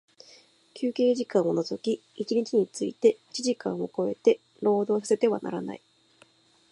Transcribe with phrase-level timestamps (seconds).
[0.73, 5.81] 休憩時間を除き一日について八時間を超えて、労働させてはならない。